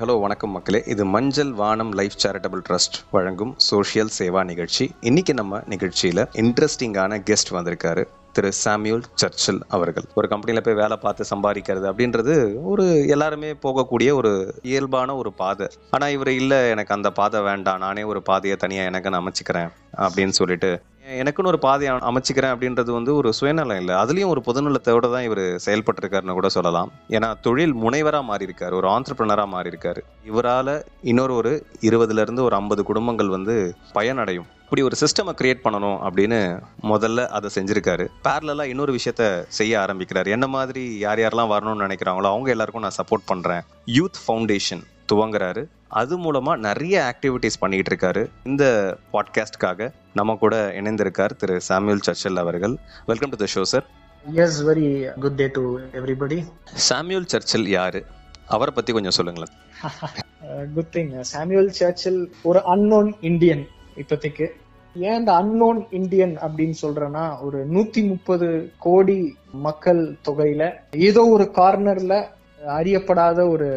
[0.00, 0.82] Hello வணக்கம் மக்களே.
[0.86, 4.94] இது மஞ்சள் வானம் லைஃப் சேரிட்டபிள் ட்ரஸ்ட் வழங்கும் சோஷியல் சேவா நிகழ்ச்சி.
[5.00, 8.08] இன்னைக்கு நம்ம நிகழ்ச்சியில இன்ட்ரெஸ்டிங்கான கெஸ்ட் வந்திருக்காரு.
[8.36, 10.06] திரு சாமியூல் சர்ச்சில் அவர்கள்.
[10.18, 12.34] ஒரு கம்பெனியில் போய் வேலை பார்த்து சம்பாதிக்கிறது அப்படின்றது
[12.72, 12.84] ஒரு
[13.14, 14.32] எல்லாருமே போகக்கூடிய ஒரு
[14.70, 15.68] இயல்பான ஒரு பாதை.
[15.96, 19.70] ஆனால் இவர் இல்லை எனக்கு அந்த பாதை வேண்டாம் நானே ஒரு பாதையை தனியாக எனக்கு நான் அமைச்சிக்கிறேன்
[20.04, 20.70] அப்படின்னு சொல்லிட்டு
[21.20, 23.94] எனக்குன்னு ஒரு பாதையை அமைச்சிக்கிறேன் அப்படின்றது வந்து ஒரு சுயநலம் இல்லை.
[24.02, 26.90] அதுலேயும் ஒரு பொதுநலத்தோடு தான் இவர் செயல்பட்டிருக்காருன்னு கூட சொல்லலாம்.
[27.16, 30.02] ஏன்னா தொழில் முனைவராக மாறியிருக்காரு ஒரு ஆண்டர்பிரினராக மாறியிருக்காரு.
[30.30, 30.74] இவரால்
[31.12, 31.52] இன்னொரு ஒரு
[31.88, 33.56] இருபதுலேருந்து ஒரு ஐம்பது குடும்பங்கள் வந்து
[33.98, 34.48] பயனடையும்.
[34.70, 38.06] இப்படி ஒரு சிஸ்டமை கிரியேட் பண்ணணும் அப்படின்னு முதல்ல அதை செஞ்சிருக்காரு.
[38.24, 40.26] பேரலா இன்னொரு விஷயத்த செய்ய ஆரம்பிக்கிறாரு.
[40.26, 43.62] என்ன மாதிரி யார் யாரெல்லாம் வரணும்னு நினைக்கிறாங்களோ அவங்க எல்லாருக்கும் நான் சப்போர்ட் பண்றேன்.
[43.86, 45.66] யூத் ஃபவுண்டேஷன் துவங்குறாரு.
[45.88, 48.30] அது மூலமா நிறைய ஆக்டிவிட்டிஸ் பண்ணிட்டு இருக்காரு.
[48.44, 52.76] இந்த பாட்காஸ்ட்காக நம்ம கூட இணைந்திருக்கார் திரு சாமுவேல் சர்ச்சல் அவர்கள்.
[53.06, 53.86] Welcome to the show sir
[54.34, 55.60] Yes, very good day to
[55.92, 56.46] everybody.
[56.64, 58.06] Samuel Churchill யாரு?
[58.46, 59.56] அவரை பத்தி கொஞ்சம் சொல்லுங்களேன்.
[60.76, 61.24] Good thing.
[61.32, 64.46] சாமுவல் சர்ச்சில் ஒரு அன்னோன் இந்தியன் இப்போதைக்கு.
[64.96, 69.18] ஏன் இந்த அன்னோன் இந்தியன் அப்படின்னு சொல்றேன்னா ஒரு நூத்தி முப்பது கோடி
[69.60, 70.64] மக்கள் தொகையில
[71.04, 72.14] ஏதோ ஒரு கார்னர்ல
[72.60, 73.68] அறியப்படாத ஒரு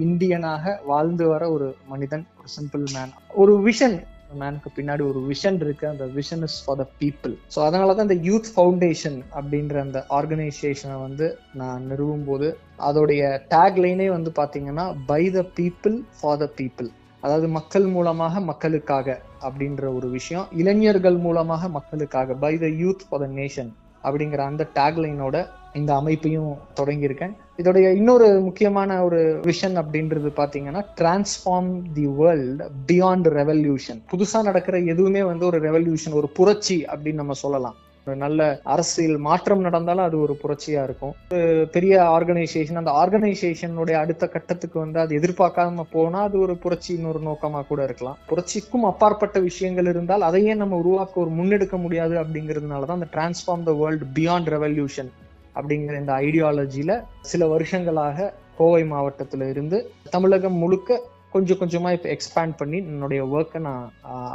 [0.00, 3.98] இந்தியனாக வாழ்ந்து வர ஒரு மனிதன் ஒரு சிம்பிள் மேன் ஒரு விஷன்
[4.34, 5.86] மேனுக்கு பின்னாடி ஒரு விஷன் இருக்கு.
[5.88, 11.00] அந்த vision is for the people so அதனால தான் இந்த யூத் ஃபவுண்டேஷன் அப்படின்ற அந்த ஆர்கனைசேஷனை
[11.00, 12.48] வந்து நான் நிறுவும் போது
[12.82, 16.88] அதோடைய டேக்லைனே வந்து பாத்தீங்கன்னா by the people for the people
[17.24, 23.28] அதாவது மக்கள் மூலமாக மக்களுக்காக அப்படின்ற ஒரு விஷயம் இளைஞர்கள் மூலமாக மக்களுக்காக by the youth for the
[23.40, 23.70] nation
[24.04, 25.36] அப்படிங்கிற அந்த டேக்லைனோட
[25.78, 27.34] இந்த அமைப்பையும் தொடங்கியிருக்கேன்.
[27.60, 35.22] இதோடைய இன்னொரு முக்கியமான ஒரு விஷன் அப்படின்றது பாத்தீங்கன்னா transform the world beyond revolution புதுசா நடக்கிற எதுவுமே
[35.22, 37.76] வந்து ஒரு ரெவல்யூஷன் ஒரு புரட்சி அப்படின்னு நம்ம சொல்லலாம்.
[38.06, 41.12] ஒரு நல்ல அரசியல் மாற்றம் நடந்தாலும் அது ஒரு புரட்சியா இருக்கும்.
[41.34, 47.20] ஒரு பெரிய ஆர்கனைசேஷன் அந்த ஆர்கனைசேஷனுடைய அடுத்த கட்டத்துக்கு வந்து அது எதிர்பார்க்காம போனா அது ஒரு புரட்சியின் ஒரு
[47.28, 48.18] நோக்கமா கூட இருக்கலாம்.
[48.30, 53.74] புரட்சிக்கும் அப்பாற்பட்ட விஷயங்கள் இருந்தால் அதையே நம்ம உருவாக்க ஒரு முன்னெடுக்க முடியாது அப்படிங்கிறதுனால தான் அந்த transform the
[53.82, 55.12] world beyond revolution
[55.56, 56.92] அப்படிங்கிற இந்த ஐடியாலஜியில
[57.32, 59.78] சில வருஷங்களாக கோவை மாவட்டத்துல இருந்து
[60.10, 63.84] தமிழகம் முழுக்க கொஞ்சம் கொஞ்சமா இப்ப எக்ஸ்பேண்ட் பண்ணி என்னுடைய ஒர்க்கை நான்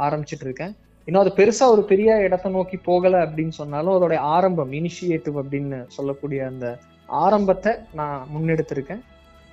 [0.06, 0.72] ஆரம்பிச்சிட்டு இருக்கேன்.
[1.08, 6.40] இன்னும் அது பெருசா ஒரு பெரிய இடத்தை நோக்கி போகல அப்படின்னு சொன்னாலும் அதோடைய ஆரம்பம் இனிஷியேட்டிவ் அப்படின்னு சொல்லக்கூடிய
[6.46, 6.66] அந்த
[7.06, 9.00] ஆரம்பத்தை நான் முன்னெடுத்திருக்கேன்.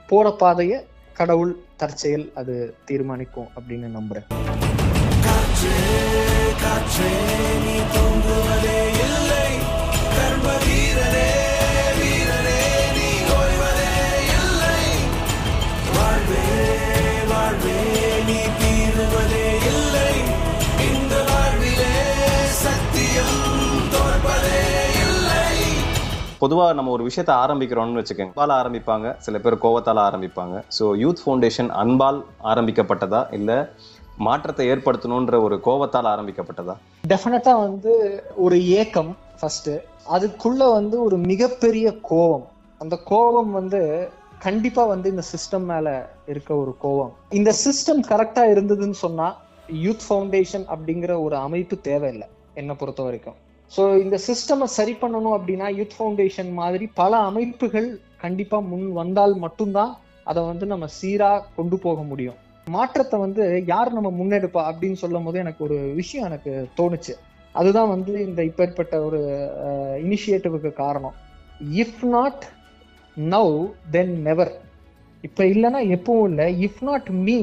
[0.09, 0.79] போற பாதையை
[1.13, 2.55] கடவுள் தற்செயல் அது
[2.85, 4.27] தீர்மானிக்கும் அப்படின்னு நம்புறேன்.
[26.45, 28.33] பொதுவாக நம்ம ஒரு விஷயத்த ஆரம்பிக்கிறோம்னு வச்சுக்கோங்க.
[28.33, 30.55] அன்பால் ஆரம்பிப்பாங்க சில பேர் கோவத்தால் ஆரம்பிப்பாங்க.
[30.77, 32.19] ஸோ யூத் ஃபவுண்டேஷன் அன்பால்
[32.51, 33.21] ஆரம்பிக்கப்பட்டதா?
[33.37, 33.57] இல்லை
[34.25, 36.75] மாற்றத்தை ஏற்படுத்தணுன்ற ஒரு கோவத்தால் ஆரம்பிக்கப்பட்டதா?
[37.11, 37.93] டெஃபினட்டா வந்து
[38.45, 39.71] ஒரு ஏக்கம் ஃபர்ஸ்ட்
[40.15, 42.45] அதுக்குள்ள வந்து ஒரு மிகப்பெரிய கோபம்
[42.81, 43.81] அந்த கோபம் வந்து
[44.45, 45.87] கண்டிப்பா வந்து இந்த சிஸ்டம் மேல
[46.33, 49.27] இருக்க ஒரு கோபம் இந்த சிஸ்டம் கரெக்டா இருந்ததுன்னு சொன்னா
[49.85, 52.27] யூத் ஃபவுண்டேஷன் அப்படிங்கிற ஒரு அமைப்பு தேவையில்லை
[52.61, 53.37] என்னை பொறுத்த வரைக்கும்
[53.71, 57.89] ஸோ இந்த சிஸ்டமை சரி பண்ணணும் அப்படின்னா யூத் ஃபவுண்டேஷன் மாதிரி பல அமைப்புகள்
[58.23, 59.93] கண்டிப்பாக முன் வந்தால் மட்டும்தான்
[60.23, 62.37] அதை வந்து நம்ம சீராக கொண்டு போக முடியும்.
[62.67, 67.13] மாற்றத்தை வந்து யார் நம்ம முன்னெடுப்பா அப்படின்னு சொல்லும் போது எனக்கு ஒரு விஷயம் எனக்கு தோணுச்சு.
[67.55, 69.19] அதுதான் வந்து இந்த இப்பேற்பட்ட ஒரு
[70.05, 71.15] இனிஷியேட்டிவுக்கு காரணம்.
[71.83, 72.45] If not
[73.17, 73.53] now
[73.91, 74.53] then never
[75.23, 76.47] இப்போ இல்லைன்னா எப்பவும் இல்லை.
[76.67, 77.39] If not me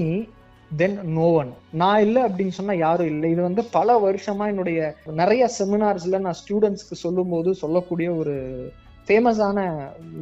[0.80, 3.26] then no one நான் இல்லை அப்படின்னு சொன்னா யாரும் இல்லை.
[3.34, 4.78] இது வந்து பல வருஷமா என்னுடைய
[5.20, 8.34] நிறைய செமினார்ஸ்ல நான் ஸ்டூடெண்ட்ஸ்க்கு சொல்லும் போது சொல்லக்கூடிய ஒரு
[9.08, 9.58] ஃபேமஸான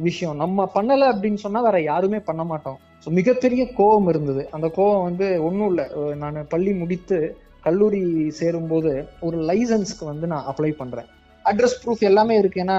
[0.07, 0.35] விஷயம்.
[0.43, 2.79] நம்ம பண்ணலை அப்படின்னு சொன்னா வேற யாருமே பண்ண மாட்டோம்.
[3.03, 4.43] ஸோ மிகப்பெரிய கோபம் இருந்தது.
[4.55, 5.85] அந்த கோபம் வந்து ஒன்றும் இல்லை.
[6.23, 7.19] நான் பள்ளி முடித்து
[7.67, 8.03] கல்லூரி
[8.41, 8.91] சேரும்போது
[9.27, 11.09] ஒரு லைசன்ஸ்க்கு வந்து நான் அப்ளை பண்ணுறேன்
[11.45, 12.61] அட்ரஸ் ப்ரூஃப் எல்லாமே இருக்கு.
[12.65, 12.77] ஏன்னா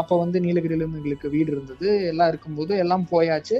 [0.00, 1.88] அப்போ வந்து நீலகிரியில எங்களுக்கு வீடு இருந்தது.
[2.12, 3.58] எல்லாம் இருக்கும்போது எல்லாம் போயாச்சு.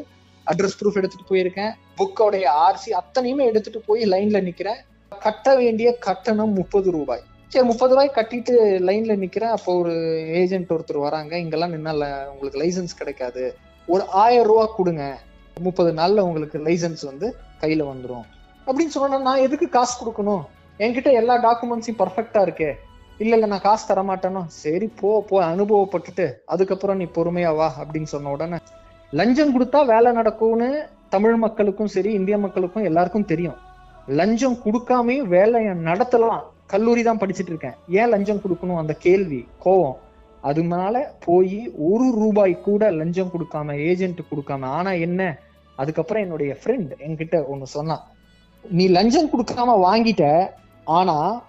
[0.51, 1.73] அட்ரஸ் ப்ரூஃப் எடுத்துட்டு போயிருக்கேன்.
[1.99, 4.81] புக்கோடைய ஆர்சி அத்தனையுமே எடுத்துட்டு போய் லைன்ல நிக்கிறேன்.
[5.13, 7.23] கட்ட வேண்டிய கட்டணம் முப்பது ரூபாய்.
[7.49, 8.55] சரி முப்பது ரூபாய் கட்டிட்டு
[8.89, 9.55] லைன்ல நிக்கிறேன்.
[9.57, 9.95] அப்போ ஒரு
[10.41, 11.39] ஏஜென்ட் ஒருத்தர் வராங்க.
[11.39, 13.45] இங்கெல்லாம் நின்னால உங்களுக்கு லைசன்ஸ் கிடைக்காது.
[13.89, 15.05] ஒரு ஆயிரம் ரூபா கொடுங்க.
[15.57, 17.27] முப்பது நாள்ல உங்களுக்கு லைசன்ஸ் வந்து
[17.61, 18.25] கையில வந்துடும்
[18.67, 20.43] அப்படின்னு சொன்னா நான் எதுக்கு காசு கொடுக்கணும்?
[20.79, 22.71] என்கிட்ட எல்லா டாக்குமெண்ட்ஸையும் பர்ஃபெக்டா இருக்கே.
[23.19, 28.11] இல்ல இல்ல நான் காசு தர மாட்டேனோ சரி போ போ அனுபவப்பட்டுட்டு அதுக்கப்புறம் நீ பொறுமையா வா அப்படின்னு
[28.15, 28.59] சொன்ன உடனே
[29.11, 33.55] லஞ்சம் கொடுத்தா வேலை நடக்கும்னு தமிழ் மக்களுக்கும் சரி இந்திய மக்களுக்கும் எல்லாருக்கும் தெரியும்.
[34.07, 36.43] லஞ்சம் கொடுக்காமே வேலையை நடத்தலாம்.
[36.67, 37.75] கல்லூரி தான் படிச்சுட்டு இருக்கேன்.
[37.89, 38.77] ஏன் லஞ்சம் கொடுக்கணும்?
[38.77, 39.97] அந்த கேள்வி கோவம்.
[40.41, 45.39] அதனால போய் ஒரு ரூபாய் கூட லஞ்சம் கொடுக்காம ஏஜென்ட் கொடுக்காம ஆனா என்ன?
[45.77, 48.07] அதுக்கப்புறம் என்னுடைய ஃப்ரெண்ட் என்கிட்ட ஒன்னு சொன்னான்.
[48.71, 50.51] நீ லஞ்சம் கொடுக்காம வாங்கிட்ட
[50.85, 51.43] ஆனா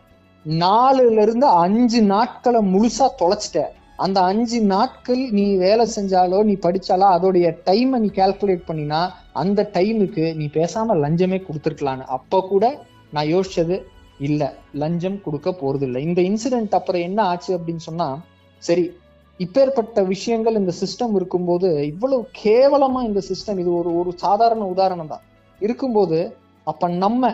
[0.45, 3.65] நாலுல இருந்து அஞ்சு நாட்களை முழுசா தொலைச்சிட்ட.
[3.99, 9.01] அந்த அஞ்சு நாட்கள் நீ வேலை செஞ்சாலோ நீ படிச்சாலோ அதோடைய டைமை நீ கால்குலேட் பண்ணினா
[9.33, 12.05] அந்த டைமுக்கு நீ பேசாம லஞ்சமே கொடுத்துருக்கலான்னு.
[12.17, 12.65] அப்போ கூட
[13.11, 13.75] நான் யோசிச்சது
[14.19, 14.49] இல்லை.
[14.73, 18.07] லஞ்சம் கொடுக்க போறது இல்லை இந்த இன்சிடென்ட் அப்புறம் என்ன ஆச்சு அப்படின்னு சொன்னா
[18.63, 18.85] சரி
[19.39, 25.25] இப்பேற்பட்ட விஷயங்கள் இந்த சிஸ்டம் இருக்கும்போது இவ்வளவு கேவலமா இந்த சிஸ்டம் இது ஒரு ஒரு சாதாரண உதாரணம் தான்
[25.61, 26.19] இருக்கும்போது
[26.67, 27.29] அப்ப நம்ம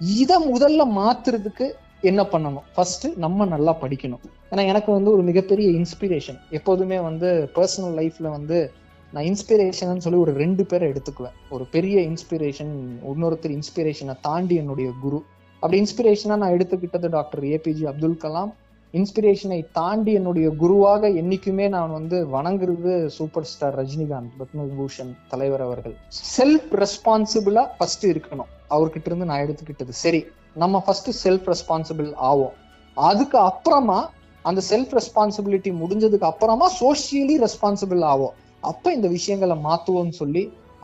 [0.00, 1.66] இதை முதல்ல மாத்துறதுக்கு
[2.00, 2.62] என்ன பண்ணணும்?
[2.74, 4.20] ஃபர்ஸ்ட் நம்ம நல்லா படிக்கணும்.
[4.50, 8.72] ஏன்னா எனக்கு வந்து ஒரு மிகப்பெரிய இன்ஸ்பிரேஷன் எப்போதுமே வந்து பர்சனல் லைஃப்ல வந்து
[9.12, 11.32] நான் இன்ஸ்பிரேஷன் சொல்லி ஒரு ரெண்டு பேரை எடுத்துக்குவேன்.
[11.50, 15.24] ஒரு பெரிய இன்ஸ்பிரேஷன் இன்னொருத்தர் இன்ஸ்பிரேஷனை தாண்டி என்னுடைய குரு.
[15.54, 18.52] அப்படி இன்ஸ்பிரேஷனா நான் எடுத்துக்கிட்டது டாக்டர் ஏபிஜே அப்துல் கலாம்.
[18.92, 25.94] இன்ஸ்பிரேஷனை தாண்டி என்னுடைய குருவாக என்னைக்குமே நான் வந்து வணங்குறது சூப்பர் ஸ்டார் ரஜினிகாந்த் பத்மபூஷன் தலைவர் அவர்கள்.
[26.38, 28.50] செல்ஃப் ரெஸ்பான்சிபிளா ஃபர்ஸ்ட் இருக்கணும்.
[28.70, 30.26] அவர்கிட்ட இருந்து நான் எடுத்துக்கிட்டது சரி.
[30.62, 32.54] நம்ம ஃபர்ஸ்ட் செல்ஃப் ரெஸ்பான்சிபிள் ஆவோம்.
[32.94, 33.98] அதுக்கு அப்புறமா
[34.42, 38.36] அந்த செல்ஃப் ரெஸ்பான்சிபிலிட்டி முடிஞ்சதுக்கு அப்புறமா சோசியலி ரெஸ்பான்சிபிள் ஆவோம்.
[38.60, 40.42] அப்ப இந்த விஷயங்களை மாத்துவோம்னு சொல்லி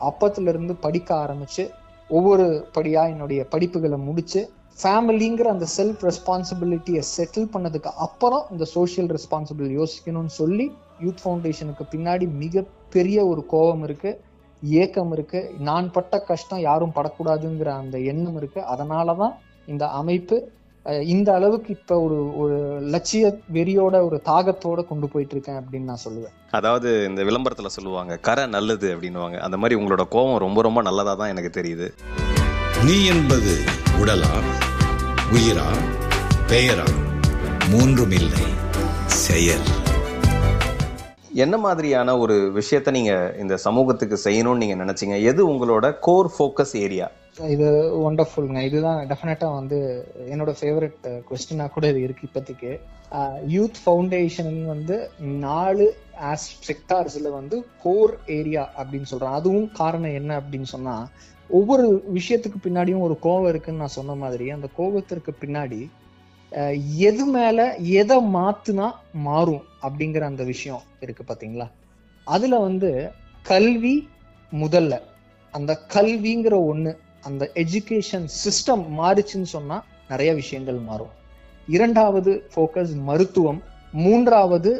[0.09, 1.63] அப்பத்துல இருந்து படிக்க ஆரம்பிச்சு
[2.09, 2.45] ஒவ்வொரு
[2.75, 4.41] படியா என்னுடைய படிப்புகளை முடிச்சு
[4.81, 10.65] ஃபேமிலிங்கிற அந்த செல்ஃப் ரெஸ்பான்சிபிலிட்டியை செட்டில் பண்ணதுக்கு அப்புறம் இந்த சோஷியல் ரெஸ்பான்சிபிள் யோசிக்கணும்னு சொல்லி
[11.03, 14.11] யூத் ஃபவுண்டேஷனுக்கு பின்னாடி மிகப்பெரிய ஒரு கோபம் இருக்கு
[14.61, 15.39] ஏக்கம் இருக்கு.
[15.59, 18.61] நான் பட்ட கஷ்டம் யாரும் படக்கூடாதுங்கிற அந்த எண்ணம் இருக்கு.
[18.73, 19.33] அதனாலதான்
[19.73, 20.37] இந்த அமைப்பு
[21.13, 22.57] இந்த அளவுக்கு இப்ப ஒரு ஒரு
[22.93, 26.33] லட்சிய வெறியோட ஒரு தாகத்தோட கொண்டு போயிட்டு இருக்கேன் அப்படின்னு நான் சொல்லுவேன்.
[26.57, 29.37] அதாவது இந்த விளம்பரத்துல சொல்லுவாங்க கரை நல்லது அப்படின்னுவாங்க.
[29.45, 31.87] அந்த மாதிரி உங்களோட கோபம் ரொம்ப ரொம்ப நல்லதா தான் எனக்கு தெரியுது.
[32.87, 33.55] நீ என்பது
[34.01, 34.33] உடலா
[35.35, 35.67] உயிரா
[36.51, 36.87] பெயரா
[37.73, 38.45] மூன்றும் இல்லை
[39.25, 39.67] செயல்.
[41.43, 43.13] என்ன மாதிரியான ஒரு விஷயத்த நீங்க
[43.43, 45.15] இந்த சமூகத்துக்கு செய்யணும்னு நீங்க நினைச்சீங்க?
[45.31, 47.67] எது உங்களோட கோர் ஃபோக்கஸ் ஏரியா இது
[48.07, 49.77] ஒண்டர்ஃபுல்ங்க இதுதான் டெஃபினட்டா வந்து
[50.29, 52.71] என்னோட ஃபேவரட் கொஸ்டினா uh, கூட இது இருக்கு இப்போதைக்கு.
[53.47, 55.85] யூத் ஃபவுண்டேஷன் வந்து நாலு
[56.21, 60.95] ஆஸ் செக்டார்ஸ்ல வந்து கோர் ஏரியா அப்படின்னு சொல்றான் அதுவும் காரணம் என்ன அப்படின்னு சொன்னா
[61.49, 65.81] ஒவ்வொரு விஷயத்துக்கு பின்னாடியும் ஒரு கோவம் இருக்குன்னு நான் சொன்ன மாதிரி அந்த கோபத்திற்கு பின்னாடி
[67.05, 67.59] எது மேல
[67.93, 71.67] எதை மாத்துனா மாறும் அப்படிங்கிற அந்த விஷயம் இருக்கு பாத்தீங்களா
[72.27, 72.91] அதுல வந்து
[73.45, 73.95] கல்வி
[74.51, 74.93] முதல்ல.
[75.53, 76.91] அந்த கல்விங்கிற ஒண்ணு
[77.27, 79.77] அந்த எஜுகேஷன் சிஸ்டம் மாறுச்சுன்னு சொன்னா
[80.09, 81.13] நிறைய விஷயங்கள் மாறும்.
[81.67, 83.61] இரண்டாவது ஃபோக்கஸ் மருத்துவம்
[83.91, 84.71] மூன்றாவது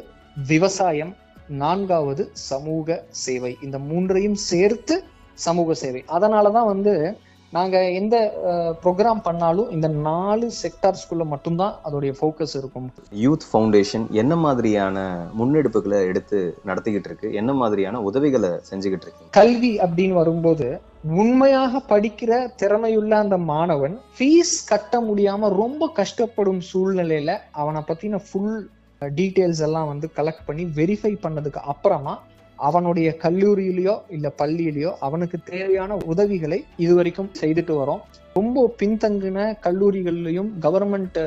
[0.47, 1.13] விவசாயம்
[1.61, 3.51] நான்காவது சமூக சேவை.
[3.63, 4.95] இந்த மூன்றையும் சேர்த்து
[5.33, 6.01] சமூக சேவை.
[6.07, 6.93] அதனாலதான் வந்து
[7.55, 8.15] நாங்க எந்த
[8.83, 12.87] ப்ரோக்ராம் பண்ணாலும் இந்த நாலு செக்டார்ஸ்குள்ள மட்டும்தான் அதோடைய ஃபோக்கஸ் இருக்கும்.
[13.23, 14.97] யூத் ஃபவுண்டேஷன் என்ன மாதிரியான
[15.39, 17.27] முன்னெடுப்புகளை எடுத்து நடத்திக்கிட்டு இருக்கு?
[17.33, 20.67] என்ன மாதிரியான உதவிகளை செஞ்சுக்கிட்டு இருக்கு கல்வி அப்படின்னு வரும்போது
[21.21, 27.31] உண்மையாக படிக்கிற திறமையுள்ள அந்த மாணவன் ஃபீஸ் கட்ட முடியாம ரொம்ப கஷ்டப்படும் சூழ்நிலையில
[27.61, 28.55] அவனை பத்தின ஃபுல்
[29.01, 32.13] டீட்டெயில்ஸ் எல்லாம் வந்து கலெக்ட் பண்ணி வெரிஃபை பண்ணதுக்கு அப்புறமா
[32.55, 37.99] அவனுடைய கல்லூரியிலயோ இல்ல பள்ளியிலயோ அவனுக்கு தேவையான உதவிகளை இதுவரைக்கும் செய்துட்டு வரோம்.
[38.33, 41.19] ரொம்ப பின்தங்கின கல்லூரிகள்லயும் கவர்மெண்ட்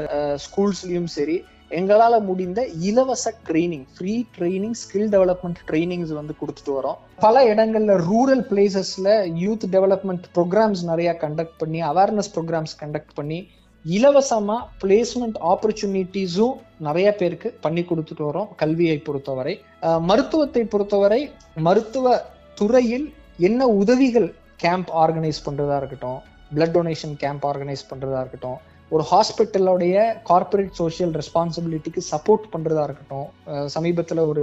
[0.44, 6.96] ஸ்கூல்ஸ்லயும் சரி எங்களால முடிந்த இலவச training free training skill development trainings வந்து கொடுத்துட்டு வரோம்.
[7.16, 9.08] பல இடங்கள்ல ரூரல் பிளேசஸ்ல
[9.44, 13.48] யூத் டெவலப்மெண்ட் ப்ரோக்ராம்ஸ் நிறைய கண்டக்ட் பண்ணி அவேர்னஸ் ப்ரோக்ராம்ஸ் கண்டக்ட் பண்ணி
[13.84, 19.54] இலவசமாக பிளேஸ்மெண்ட் ஆப்பர்ச்சுனிட்டிஸும் நிறைய பேருக்கு பண்ணி கொடுத்துட்டு வரோம் கல்வியை பொறுத்தவரை.
[20.00, 21.20] மருத்துவத்தை பொறுத்தவரை
[21.58, 22.16] மருத்துவ
[22.54, 23.06] துறையில்
[23.38, 26.18] என்ன உதவிகள் கேம்ப் ஆர்கனைஸ் பண்ணுறதா இருக்கட்டும்
[26.54, 28.58] பிளட் டொனேஷன் கேம்ப் ஆர்கனைஸ் பண்ணுறதா இருக்கட்டும்
[28.90, 33.26] ஒரு ஹாஸ்பிட்டலோடைய கார்பரேட் சோஷியல் ரெஸ்பான்சிபிலிட்டிக்கு சப்போர்ட் பண்ணுறதா இருக்கட்டும்
[33.68, 34.42] சமீபத்தில் ஒரு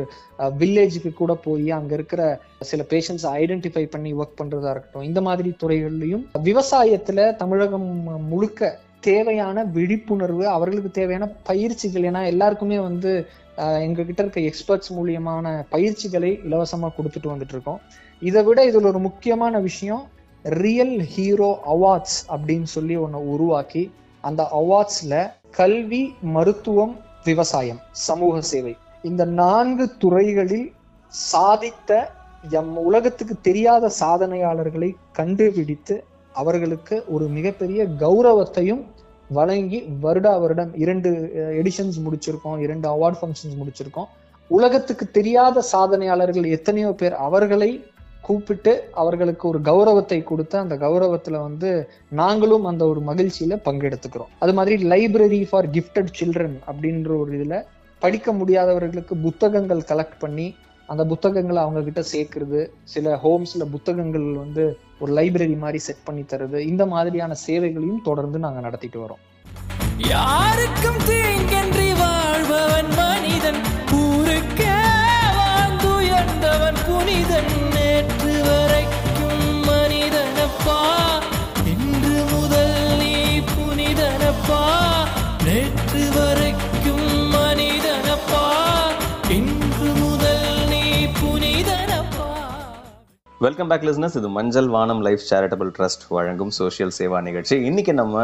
[0.59, 2.21] வில்லேஜுக்கு கூட போய் அங்கே இருக்கிற
[2.61, 7.89] சில பேஷண்ட்ஸ் ஐடென்டிஃபை பண்ணி ஒர்க் பண்ணுறதா இருக்கட்டும் இந்த மாதிரி துறைகள்லையும் விவசாயத்தில் தமிழகம்
[8.27, 13.11] முழுக்க தேவையான விழிப்புணர்வு அவர்களுக்கு தேவையான பயிற்சிகள் ஏன்னா எல்லாருக்குமே வந்து
[13.83, 17.79] எங்ககிட்ட இருக்க எக்ஸ்பர்ட்ஸ் மூலியமான பயிற்சிகளை இலவசமா கொடுத்துட்டு வந்துட்டு இருக்கோம்.
[18.21, 20.03] இதை விட இதுல ஒரு முக்கியமான விஷயம்
[20.45, 23.83] ரியல் ஹீரோ அவார்ட்ஸ் அப்படின்னு சொல்லி ஒன்று உருவாக்கி
[24.23, 25.13] அந்த அவார்ட்ஸ்ல
[25.57, 26.03] கல்வி
[26.35, 26.93] மருத்துவம்
[27.25, 30.67] விவசாயம் சமூக சேவை இந்த நான்கு துறைகளில்
[31.13, 31.91] சாதித்த
[32.59, 35.95] எம் உலகத்துக்கு தெரியாத சாதனையாளர்களை கண்டுபிடித்து
[36.35, 38.83] அவர்களுக்கு ஒரு மிகப்பெரிய கௌரவத்தையும்
[39.29, 41.09] வழங்கி வருடா வருடம் இரண்டு
[41.61, 44.07] எடிஷன்ஸ் முடிச்சிருக்கோம் இரண்டு அவார்ட் ஃபங்க்ஷன்ஸ் முடிச்சிருக்கோம்.
[44.47, 47.85] உலகத்துக்கு தெரியாத சாதனையாளர்கள் எத்தனையோ பேர் அவர்களை
[48.21, 54.31] கூப்பிட்டு அவர்களுக்கு ஒரு கௌரவத்தை கொடுத்து அந்த கௌரவத்துல வந்து நாங்களும் அந்த ஒரு மகிழ்ச்சியில பங்கெடுத்துக்கிறோம்.
[54.39, 57.63] அது மாதிரி லைப்ரரி ஃபார் கிஃப்டட் சில்ட்ரன் அப்படின்ற ஒரு இதுல
[57.99, 60.55] படிக்க முடியாதவர்களுக்கு புத்தகங்கள் கலெக்ட் பண்ணி
[60.85, 66.59] அந்த புத்தகங்களை அவங்க கிட்ட சேர்க்கறது சில ஹோம்ஸ்ல புத்தகங்கள் வந்து ஒரு லைப்ரரி மாதிரி செட் பண்ணி தருது
[66.59, 69.23] இந்த மாதிரியான சேவைகளையும் தொடர்ந்து நாங்க நடத்திட்டு வரோம்.
[69.97, 73.61] யாருக்கும் தீங்கன்றி வாழ்பவன் மனிதன்.
[93.45, 97.55] வெல்கம் பேக் லிஸ்னஸ் இது Manjal Vaanam life charitable trust வழங்கும் சோஷியல் சேவா நிகழ்ச்சி.
[97.61, 98.23] இன்னைக்கு நம்ம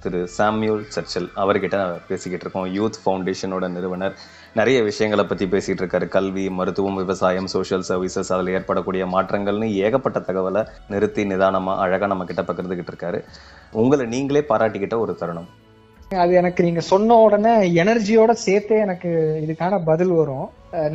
[0.00, 2.68] திரு சாம்யூல் சர்ச்சில் அவர்கிட்ட பேசிக்கிட்டு இருக்கோம்.
[2.76, 4.14] யூத் ஃபவுண்டேஷனோட நிறுவனர்.
[4.54, 6.08] நிறைய விஷயங்களை பத்தி பேசிட்டு இருக்காரு.
[6.08, 12.42] கல்வி மருத்துவம் விவசாயம் சோஷியல் சர்வீசஸ் அதில் ஏற்படக்கூடிய மாற்றங்கள்னு ஏகப்பட்ட தகவலை நிறுத்தி நிதானமா அழகா நம்ம கிட்ட
[12.42, 13.24] பகிர்ந்துகிட்டு இருக்காரு.
[13.72, 15.66] உங்களை நீங்களே பாராட்டிக்கிட்ட ஒரு தருணம்.
[16.10, 19.10] அது எனக்கு நீங்க சொன்ன உடனே எனர்ஜியோட சேர்த்தே எனக்கு
[19.44, 20.46] இதுக்கான பதில் வரும்.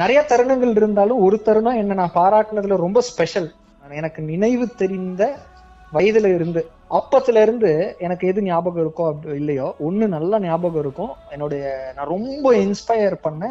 [0.02, 3.50] நிறைய தருணங்கள் இருந்தாலும் ஒரு தருணம் என்ன நான் பாராட்டுனதுல ரொம்ப ஸ்பெஷல்
[4.00, 5.24] எனக்கு நினைவு தெரிந்த
[5.96, 6.62] வயதுல இருந்து
[6.98, 7.70] அப்பத்துல இருந்து
[8.06, 11.12] எனக்கு எது ஞாபகம் இருக்கோ அப்படி இல்லையோ ஒண்ணு நல்ல ஞாபகம் இருக்கும்.
[11.34, 11.64] என்னுடைய
[11.96, 13.44] நான் ரொம்ப இன்ஸ்பயர் பண்ண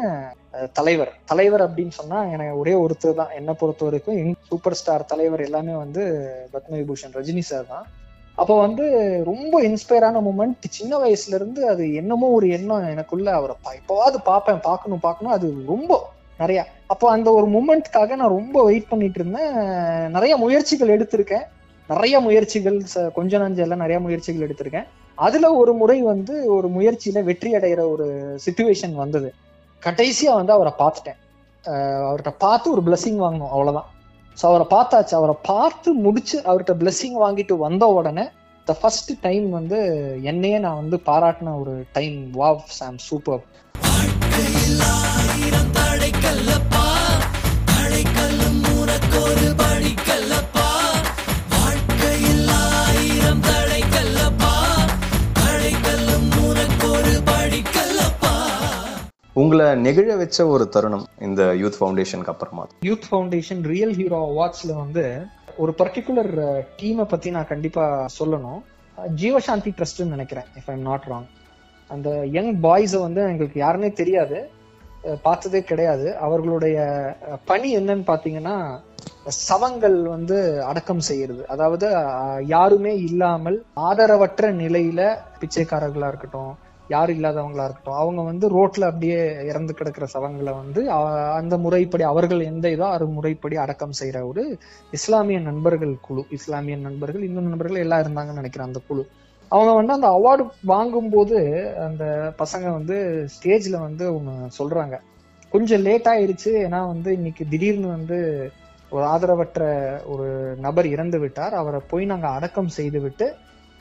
[0.79, 1.11] தலைவர்.
[1.31, 3.33] தலைவர் அப்படின்னு சொன்னா எனக்கு ஒரே ஒருத்தர் தான்.
[3.39, 6.03] என்னை பொறுத்த வரைக்கும் சூப்பர் ஸ்டார் தலைவர் எல்லாமே வந்து
[6.55, 7.85] பத்ம விபூஷன் ரஜினி சார் தான்.
[8.35, 8.83] அப்போ வந்து
[9.25, 13.55] ரொம்ப இன்ஸ்பயரான மூமெண்ட் சின்ன வயசுல இருந்து அது என்னமோ ஒரு எண்ணம் எனக்குள்ள அவரை
[13.87, 16.65] பா- பார்ப்பேன் பார்க்கணும் பார்க்கணும் அது ரொம்ப நிறைய.
[16.87, 19.53] அப்போ அந்த ஒரு மூமெண்ட்காக நான் ரொம்ப வெயிட் பண்ணிட்டு இருந்தேன்.
[20.11, 21.41] நிறைய முயற்சிகள் எடுத்திருக்கேன்.
[21.87, 24.87] நிறைய முயற்சிகள் ச- கொஞ்ச நஞ்செல்லாம் நிறைய முயற்சிகள் எடுத்திருக்கேன்.
[25.15, 29.33] அதுல ஒரு முறை வந்து ஒரு முயற்சியில வெற்றி அடைகிற ஒரு சுச்சுவேஷன் வந்தது.
[29.83, 31.17] கடைசியா வந்து அவரை பார்த்துட்டேன்.
[31.67, 33.92] அவர்கிட்ட பார்த்து ஒரு blessing வாங்கணும் அவ்வளவுதான்.
[34.37, 35.13] ஸோ அவரை பார்த்தாச்சு.
[35.13, 38.25] அவரை பார்த்து முடிச்சு அவர்கிட்ட பிளெஸ்ஸிங் வாங்கிட்டு வந்த உடனே
[38.67, 39.79] த ஃபர்ஸ்ட் டைம் வந்து
[40.23, 43.43] என்னையே நான் வந்து பாராட்டின ஒரு டைம் வாவ் சாம் சூப்பர்
[59.35, 62.67] உங்களை நெகிழ வச்ச ஒரு தருணம் இந்த யூத் ஃபவுண்டேஷனுக்கு அப்புறமா.
[62.81, 65.25] யூத் ஃபவுண்டேஷன் ரியல் ஹீரோ அவார்ட்ஸ்ல வந்து
[65.57, 66.31] ஒரு பர்டிகுலர்
[66.81, 68.61] டீமை uh, பத்தி நான் கண்டிப்பா சொல்லணும்.
[68.97, 71.25] Uh, ஜீவசாந்தி ட்ரஸ்ட்னு நினைக்கிறேன் இஃப் ஐம் நாட் ராங்
[71.89, 74.49] அந்த யங் பாய்ஸை வந்து எங்களுக்கு யாருன்னே தெரியாது.
[75.03, 76.17] Uh, பார்த்ததே கிடையாது.
[76.17, 76.77] அவர்களுடைய
[77.45, 78.79] பணி என்னன்னு பாத்தீங்கன்னா
[79.49, 81.47] சவங்கள் வந்து அடக்கம் செய்யறது.
[81.47, 81.91] அதாவது
[82.45, 87.99] யாருமே இல்லாமல் ஆதரவற்ற நிலையில பிச்சைக்காரர்களா இருக்கட்டும் யாரும் இல்லாதவங்களா இருக்கட்டும்.
[88.01, 90.81] அவங்க வந்து ரோட்ல அப்படியே இறந்து கிடக்கிற சவங்களை வந்து
[91.37, 94.43] அந்த முறைப்படி அவர்கள் எந்த இதோ அது முறைப்படி அடக்கம் செய்யற ஒரு
[94.97, 96.23] இஸ்லாமிய நண்பர்கள் குழு.
[96.37, 99.05] இஸ்லாமிய நண்பர்கள் இந்து நண்பர்கள் எல்லாம் இருந்தாங்கன்னு நினைக்கிறேன் அந்த குழு.
[99.51, 101.37] அவங்க வந்து அந்த அவார்டு வாங்கும்போது
[101.87, 102.03] அந்த
[102.41, 102.97] பசங்க வந்து
[103.35, 104.95] ஸ்டேஜ்ல வந்து அவங்க சொல்றாங்க.
[105.51, 106.51] கொஞ்சம் லேட் ஆயிருச்சு.
[106.65, 108.17] ஏன்னா வந்து இன்னைக்கு திடீர்னு வந்து
[108.91, 109.63] ஒரு ஆதரவற்ற
[110.13, 110.27] ஒரு
[110.65, 111.53] நபர் இறந்து விட்டார்.
[111.61, 113.27] அவரை போய் நாங்க அடக்கம் செய்து விட்டு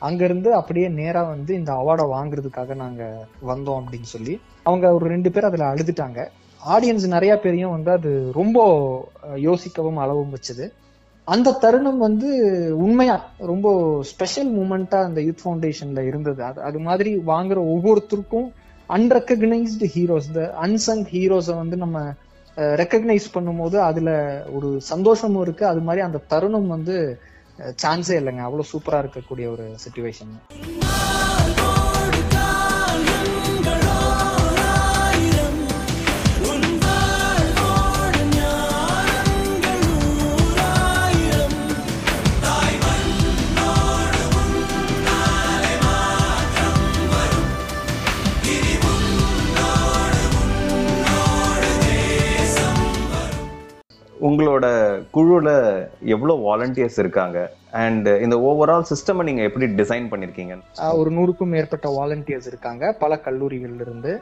[0.07, 3.03] அங்கிருந்து அப்படியே நேரா வந்து இந்த அவார்டை வாங்குறதுக்காக நாங்க
[3.51, 4.35] வந்தோம் அப்படின்னு சொல்லி
[4.69, 6.21] அவங்க ஒரு ரெண்டு பேர் அதுல அழுதுட்டாங்க.
[6.61, 8.59] ஆடியன்ஸ் நிறைய பேரையும் வந்து அது ரொம்ப
[9.49, 10.67] யோசிக்கவும் அளவும் வச்சது.
[11.29, 12.29] அந்த தருணம் வந்து
[12.85, 13.17] உண்மையா
[13.51, 13.69] ரொம்ப
[14.11, 16.41] ஸ்பெஷல் மூமெண்டா அந்த யூத் ஃபவுண்டேஷன்ல இருந்தது.
[16.49, 18.49] அது அது மாதிரி வாங்குற ஒவ்வொருத்தருக்கும்
[18.89, 21.99] அன்ரெக்கக்னைஸ்டு ஹீரோஸ் த அன்சங் ஹீரோஸை வந்து நம்ம
[22.81, 24.11] ரெக்கக்னைஸ் பண்ணும்போது அதுல
[24.57, 25.65] ஒரு சந்தோஷமும் இருக்கு.
[25.67, 26.97] அது மாதிரி அந்த தருணம் வந்து
[27.83, 28.43] சான்ஸே இல்லைங்க.
[28.49, 30.33] அவ்வளவு சூப்பரா இருக்கக்கூடிய ஒரு சுச்சுவேஷன்
[54.33, 54.67] உங்களோட
[55.15, 55.55] குழுவில்
[56.15, 57.39] எவ்வளோ வாலண்டியர்ஸ் இருக்காங்க?
[57.83, 60.55] அண்ட் இந்த ஓவரால் சிஸ்டம் நீங்க எப்படி டிசைன் பண்ணிருக்கீங்க?
[61.01, 64.13] ஒரு நூறுக்கும் மேற்பட்ட வாலண்டியர்ஸ் இருக்காங்க பல கல்லூரிகள்ல இருந்து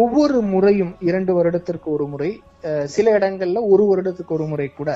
[0.00, 2.30] ஒவ்வொரு முறையும் இரண்டு வருடத்திற்கு ஒரு முறை
[2.96, 4.90] சில இடங்கள்ல ஒரு வருடத்துக்கு ஒரு முறை கூட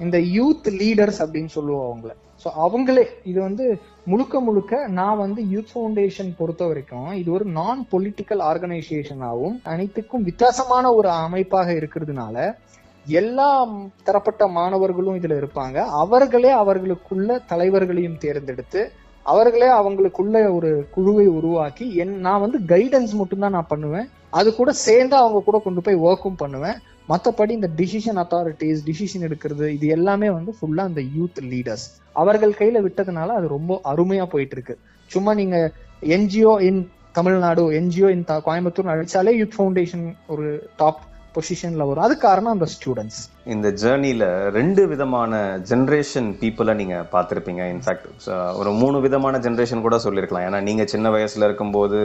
[0.00, 2.10] இந்த யூத் லீடர்ஸ் அப்படின்னு சொல்லுவோம் அவங்கள.
[2.42, 3.66] ஸோ அவங்களே இது வந்து
[4.06, 10.92] முழுக்க முழுக்க நான் வந்து யூத் ஃபவுண்டேஷன் பொறுத்த வரைக்கும் இது ஒரு நான் பொலிட்டிக்கல் ஆர்கனைசேஷனாகவும் அனைத்துக்கும் வித்தியாசமான
[10.98, 12.36] ஒரு அமைப்பாக இருக்கிறதுனால
[13.06, 13.48] எல்லா
[14.04, 15.78] தரப்பட்ட மாணவர்களும் இதுல இருப்பாங்க.
[16.02, 18.90] அவர்களே அவர்களுக்குள்ள தலைவர்களையும் தேர்ந்தெடுத்து
[19.22, 24.08] அவர்களே அவங்களுக்குள்ள ஒரு குழுவை உருவாக்கி என் நான் வந்து கைடன்ஸ் மட்டும்தான் நான் பண்ணுவேன்.
[24.30, 26.78] அது கூட சேர்ந்து அவங்க கூட கொண்டு போய் ஒர்க்கும் பண்ணுவேன்.
[27.08, 32.80] மற்றபடி இந்த டிசிஷன் அத்தாரிட்டிஸ் டிசிஷன் எடுக்கிறது இது எல்லாமே வந்து ஃபுல்லா அந்த யூத் லீடர்ஸ் அவர்கள் கையில
[32.86, 34.78] விட்டதுனால அது ரொம்ப அருமையா போயிட்டு இருக்கு
[35.10, 35.72] சும்மா நீங்க
[36.02, 41.00] NGO in Tamil Nadu NGO in Coimbatore அழைச்சாலே youth foundation ஒரு டாப்
[41.36, 42.04] பொசிஷன்ல வரும்.
[42.06, 43.20] அது காரணம் அந்த ஸ்டூடெண்ட்ஸ்
[43.54, 44.24] இந்த ஜேர்னியில
[44.58, 45.40] ரெண்டு விதமான
[45.70, 47.62] ஜென்ரேஷன் பீப்புளை நீங்க பார்த்துருப்பீங்க.
[47.74, 48.06] இன்ஃபேக்ட்
[48.60, 51.98] ஒரு மூணு விதமான ஜென்ரேஷன் கூட சொல்லியிருக்கலாம் ஏன்னா நீங்க சின்ன வயசுல இருக்கும்போது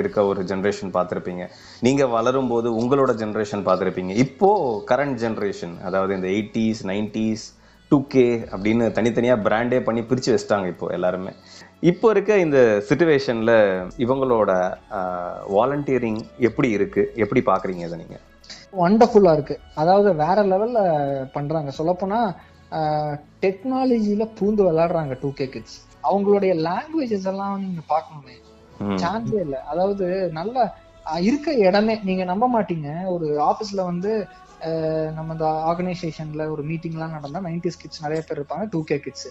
[0.00, 1.44] இருக்க ஒரு ஜென்ரேஷன் பார்த்துருப்பீங்க.
[1.88, 4.14] நீங்க வளரும் போது உங்களோட ஜென்ரேஷன் பார்த்துருப்பீங்க.
[4.26, 4.50] இப்போ
[4.92, 7.46] கரண்ட் ஜென்ரேஷன் அதாவது இந்த எயிட்டிஸ் நைன்டிஸ்
[7.90, 11.32] டூ கே அப்படின்னு தனித்தனியாக பிராண்டே பண்ணி பிரித்து வச்சிட்டாங்க இப்போ எல்லாருமே.
[11.90, 12.58] இப்போ இருக்க இந்த
[12.88, 13.56] சுச்சுவேஷனில்
[14.04, 14.50] இவங்களோட
[15.56, 18.24] வாலண்டியரிங் எப்படி இருக்குது எப்படி பார்க்குறீங்க இதை நீங்கள்
[18.72, 19.60] வண்டர்ஃபுல்லா இருக்கு.
[19.74, 20.80] அதாவது வேற லெவல்ல
[21.32, 21.70] பண்றாங்க.
[21.78, 22.20] சொல்லப்போனா
[23.42, 28.34] டெக்னாலஜில பூந்து விளையாடுறாங்க டூ கே கிட்ஸ் அவங்களுடைய லாங்குவேஜஸ் எல்லாம் நீங்க பார்க்கணுமே.
[28.80, 28.98] ம்.
[29.02, 29.56] சான்ஸே இல்ல.
[29.62, 30.56] அதாவது நல்ல
[31.20, 32.88] இருக்க இடமே நீங்க நம்ப மாட்டீங்க.
[33.06, 34.12] ஒரு ஆபீஸ்ல வந்து
[35.14, 39.28] நம்ம இந்த ஆர்கனைசேஷன்ல ஒரு மீட்டிங் எல்லாம் நடந்தா நைன்டிஸ் கிட்ஸ் நிறைய பேர் இருப்பாங்க டூ கே கிட்ஸ்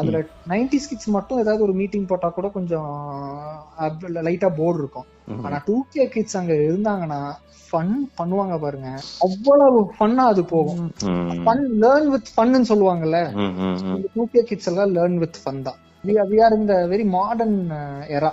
[0.00, 0.18] அதுல
[0.52, 2.88] நைன்டிஸ் கிட்ஸ் மட்டும் ஏதாவது ஒரு மீட்டிங் போட்டா கூட கொஞ்சம்
[4.26, 5.08] லைட்டா போர்டு இருக்கும்.
[5.46, 7.20] ஆனா டூ கே கிட்ஸ் அங்க இருந்தாங்கன்னா
[7.70, 8.90] ஃபன் பண்ணுவாங்க பாருங்க.
[9.26, 10.84] அவ்வளவு ஃபன்னா அது போகும்.
[11.46, 13.20] ஃபன் லேர்ன் வித் ஃபன்னு சொல்லுவாங்கல்ல.
[14.14, 15.78] டூ கே கிட்ஸ் எல்லாம் லேர்ன் வித் ஃபன் தான்.
[16.32, 17.58] வி ஆர் இந்த வெரி மாடர்ன்
[18.18, 18.32] எரா.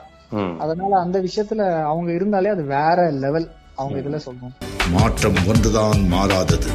[0.64, 3.48] அதனால அந்த விஷயத்துல அவங்க இருந்தாலே அது வேற லெவல்
[3.80, 4.56] அவங்க இதுல சொல்லணும்
[4.96, 6.72] மாற்றம் ஒன்றுதான் மாறாதது.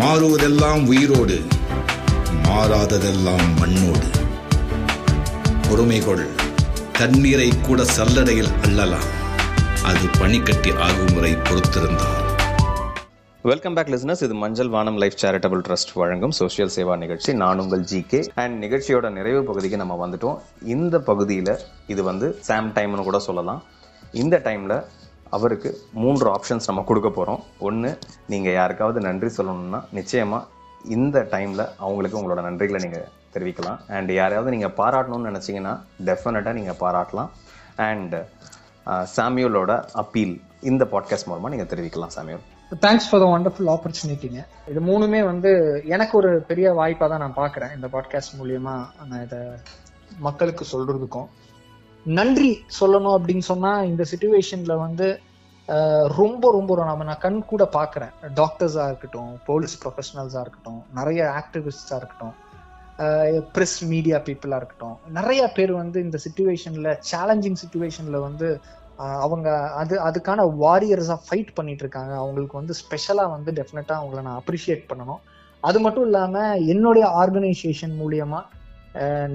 [0.00, 1.38] மாறுவதெல்லாம் உயிரோடு.
[2.54, 4.08] மாறாததெல்லாம் மண்ணோடு.
[5.66, 6.22] பொறுமை கொள்
[6.98, 9.08] தண்ணீரை கூட சல்லடையில் அள்ளலாம்.
[9.90, 12.20] அது பனிக்கட்டி ஆகும் முறை பொறுத்திருந்தால்.
[13.50, 17.34] வெல்கம் பேக் லிசனர்ஸ் இது Manjal Vaanam life charitable trust வழங்கும் சோஷியல் சேவா நிகழ்ச்சி.
[17.42, 20.38] நான் உங்கள் ஜி கே அண்ட் நிகழ்ச்சியோட நிறைவு பகுதிக்கு நம்ம வந்துட்டோம்.
[20.76, 21.54] இந்த பகுதியில்
[21.86, 23.62] இது வந்து சாம் டைம்னு கூட சொல்லலாம்.
[24.24, 24.78] இந்த டைமில்
[25.36, 25.70] அவருக்கு
[26.02, 27.98] மூன்று ஆப்ஷன்ஸ் நம்ம கொடுக்க போகிறோம் ஒன்று
[28.34, 30.52] நீங்கள் யாருக்காவது நன்றி சொல்லணும்னா நிச்சயமாக
[30.96, 33.78] இந்த டைமில் அவங்களுக்கு உங்களோட நன்றிகளை நீங்கள் தெரிவிக்கலாம்.
[33.96, 35.74] அண்ட் யாரையாவது நீங்கள் பாராட்டணும்னு நினச்சிங்கன்னா
[36.08, 37.30] டெஃபினட்டாக நீங்கள் பாராட்டலாம்.
[37.88, 38.16] அண்ட்
[39.16, 40.34] சாமியூலோட அப்பீல்
[40.70, 42.44] இந்த பாட்காஸ்ட் மூலமாக நீங்கள் தெரிவிக்கலாம் Samuel.
[42.84, 45.50] Thanks for the wonderful ஆப்பர்ச்சுனிட்டிங்க இது மூணுமே வந்து
[45.94, 48.76] எனக்கு ஒரு பெரிய வாய்ப்பாக தான் நான் பார்க்குறேன் இந்த பாட்காஸ்ட் மூலியமா
[49.10, 49.40] நான் இதை
[50.26, 51.28] மக்களுக்கு சொல்றதுக்கும்.
[52.06, 55.06] நன்றி சொல்லணும் அப்படின்னு சொன்னா இந்த சுச்சுவேஷன்ல வந்து
[56.18, 58.14] ரொம்ப ரொம்ப நம்ம நான் கண் கூட பார்க்குறேன்.
[58.40, 62.34] டாக்டர்ஸாக இருக்கட்டும் போலீஸ் ப்ரொஃபஷனல்ஸாக இருக்கட்டும் நிறைய ஆக்டிவிஸ்டாக இருக்கட்டும்
[63.54, 64.96] ப்ரெஸ் மீடியா பீப்புளாக இருக்கட்டும்.
[65.18, 68.48] நிறைய பேர் வந்து இந்த சுச்சுவேஷனில் சேலஞ்சிங் சுச்சுவேஷனில் வந்து
[69.24, 69.48] அவங்க
[69.80, 72.12] அது அதுக்கான வாரியர்ஸாக ஃபைட் பண்ணிட்டு இருக்காங்க.
[72.22, 75.22] அவங்களுக்கு வந்து ஸ்பெஷலாக வந்து டெஃபினட்டாக அவங்கள நான் அப்ரிஷியேட் பண்ணணும்.
[75.60, 78.42] அது மட்டும் இல்லாமல் என்னுடைய ஆர்கனைசேஷன் மூலியமா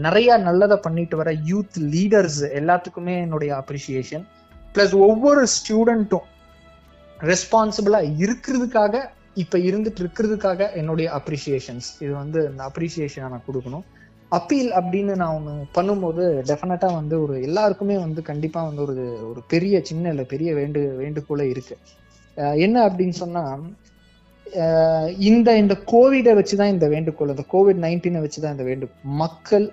[0.06, 4.26] நிறைய நல்லதை பண்ணிட்டு வர யூத் லீடர்ஸ் எல்லாத்துக்குமே என்னுடைய அப்ரிசியேஷன்
[4.76, 6.28] பிளஸ் ஒவ்வொரு ஸ்டூடெண்ட்டும்
[7.20, 8.96] ரெஸ்பான்சிபிளா இருக்கிறதுக்காக
[9.34, 13.86] இப்ப இருந்துட்டு இருக்கிறதுக்காக என்னுடைய அப்ரிசியேஷன்ஸ் இது வந்து இந்த அப்ரிசியேஷனை நான் கொடுக்கணும்.
[14.32, 18.96] அப்பீல் அப்படின்னு நான் ஒன்று பண்ணும்போது டெஃபினட்டா வந்து ஒரு எல்லாருக்குமே வந்து கண்டிப்பா வந்து ஒரு
[19.30, 21.78] ஒரு பெரிய சின்ன இல்லை பெரிய வேண்டு வேண்டுகோளே இருக்கு.
[22.66, 23.44] என்ன அப்படின்னு சொன்னா
[25.30, 28.86] இந்த இந்த கோவிடை வச்சுதான் இந்த வேண்டுகோள் இந்த கோவிட் நைன்டீனை வச்சுதான் இந்த வேண்டு
[29.22, 29.68] மக்கள்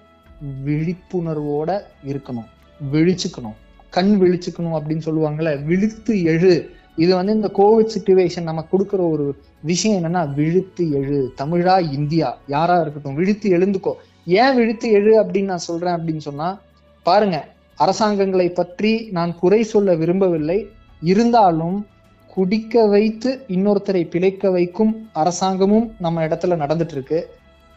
[0.67, 1.71] விழிப்புணர்வோட
[2.11, 2.49] இருக்கணும்
[2.93, 3.57] விழிச்சுக்கணும்.
[3.91, 6.71] கண் விழிச்சுக்கணும் அப்படின்னு சொல்லுவாங்கல்ல விழித்து எழு.
[6.97, 11.33] இது வந்து இந்த கோவிட் சுச்சுவேஷன் நம்ம கொடுக்குற ஒரு விஷயம் என்னன்னா விழித்து எழு.
[11.37, 12.39] தமிழா இந்தியா?
[12.47, 13.93] யாரா இருக்கட்டும் விழித்து எழுந்துக்கோ.
[14.27, 16.61] ஏன் விழித்து எழு அப்படின்னு நான் சொல்றேன் அப்படின்னு சொன்னா
[17.03, 20.69] பாருங்க அரசாங்கங்களை பற்றி நான் குறை சொல்ல விரும்பவில்லை.
[21.03, 21.87] இருந்தாலும்
[22.35, 27.29] குடிக்க வைத்து இன்னொருத்தரை பிழைக்க வைக்கும் அரசாங்கமும் நம்ம இடத்துல நடந்துட்டு இருக்கு.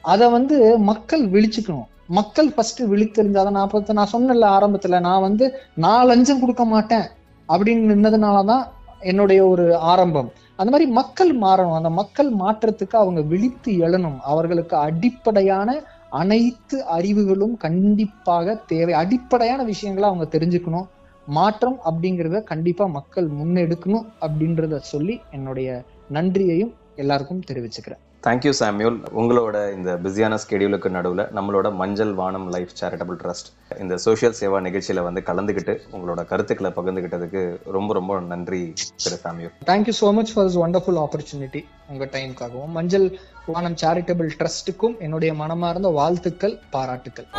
[0.02, 1.88] அதை வந்து மக்கள் விழிச்சுக்கணும்.
[2.10, 5.46] மக்கள் ஃபர்ஸ்ட் விழித்தெறிஞ்சாதான் நான் பார்த்து நான் சொன்னல ஆரம்பத்துல நான் வந்து
[5.76, 7.08] நான் லஞ்சம் கொடுக்க மாட்டேன்
[7.50, 8.64] அப்படின்னு நின்னதுனாலதான்
[9.00, 10.32] என்னுடைய ஒரு ஆரம்பம்.
[10.56, 11.74] அந்த மாதிரி மக்கள் மாறணும்.
[11.74, 14.20] அந்த மக்கள் மாற்றத்துக்கு அவங்க விழித்து எழணும்.
[14.20, 18.94] அவர்களுக்கு அடிப்படையான அனைத்து அறிவுகளும் கண்டிப்பாக தேவை.
[18.94, 20.88] அடிப்படையான விஷயங்களை அவங்க தெரிஞ்சுக்கணும்.
[21.28, 28.04] மாற்றம் அப்படிங்கிறத கண்டிப்பா மக்கள் முன்னெடுக்கணும் அப்படின்றத சொல்லி என்னுடைய நன்றியையும் எல்லாருக்கும் தெரிவிச்சுக்கிறேன்.
[28.24, 34.36] தேங்க்யூ சாமியூல் உங்களோட இந்த பிஸியான ஸ்கெடியூலுக்கு நடுவில் நம்மளோட Manjal Vaanam life charitable trust இந்த சோஷியல்
[34.40, 38.62] சேவா நிகழ்ச்சியில் வந்து கலந்துக்கிட்டு உங்களோட கருத்துக்களை பகிர்ந்துக்கிட்டதுக்கு ரொம்ப ரொம்ப நன்றி
[39.04, 43.08] Thiru Samuel thank you so much for this wonderful opportunity உங்க டைமுக்காகவும் மஞ்சள்
[43.48, 47.30] வானம் சேரிட்டபிள் ட்ரஸ்ட்டுக்கும் என்னுடைய மனமார்ந்த வாழ்த்துக்கள் பாராட்டுக்கள்.